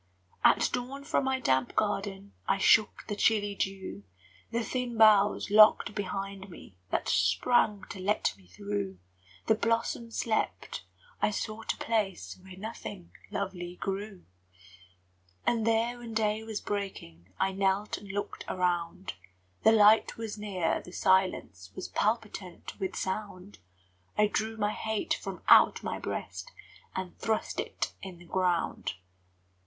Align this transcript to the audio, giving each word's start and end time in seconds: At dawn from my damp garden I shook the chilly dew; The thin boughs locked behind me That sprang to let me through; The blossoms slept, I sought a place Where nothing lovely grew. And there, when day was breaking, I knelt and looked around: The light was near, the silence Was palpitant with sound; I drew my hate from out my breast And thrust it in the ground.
At 0.43 0.71
dawn 0.73 1.03
from 1.03 1.25
my 1.25 1.39
damp 1.39 1.75
garden 1.75 2.33
I 2.47 2.57
shook 2.57 3.03
the 3.07 3.15
chilly 3.15 3.53
dew; 3.53 4.03
The 4.49 4.63
thin 4.63 4.97
boughs 4.97 5.51
locked 5.51 5.93
behind 5.93 6.49
me 6.49 6.75
That 6.89 7.07
sprang 7.07 7.83
to 7.89 7.99
let 7.99 8.33
me 8.35 8.47
through; 8.47 8.97
The 9.45 9.53
blossoms 9.53 10.17
slept, 10.17 10.85
I 11.21 11.29
sought 11.29 11.73
a 11.75 11.77
place 11.77 12.35
Where 12.41 12.57
nothing 12.57 13.11
lovely 13.29 13.75
grew. 13.75 14.25
And 15.45 15.67
there, 15.67 15.99
when 15.99 16.15
day 16.15 16.41
was 16.41 16.61
breaking, 16.61 17.31
I 17.39 17.51
knelt 17.51 17.99
and 17.99 18.11
looked 18.11 18.43
around: 18.49 19.13
The 19.61 19.71
light 19.71 20.17
was 20.17 20.35
near, 20.35 20.81
the 20.81 20.93
silence 20.93 21.71
Was 21.75 21.87
palpitant 21.89 22.73
with 22.79 22.95
sound; 22.95 23.59
I 24.17 24.25
drew 24.25 24.57
my 24.57 24.71
hate 24.71 25.13
from 25.21 25.43
out 25.47 25.83
my 25.83 25.99
breast 25.99 26.51
And 26.95 27.15
thrust 27.19 27.59
it 27.59 27.93
in 28.01 28.17
the 28.17 28.25
ground. 28.25 28.93